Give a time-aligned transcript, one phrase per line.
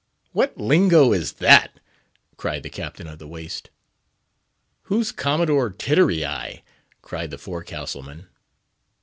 [0.31, 1.79] "What lingo is that?"
[2.35, 3.69] cried the Captain of the Waist.
[4.85, 6.63] "Who's Commodore Tiddery eye?"
[7.03, 8.25] cried the forecastle man.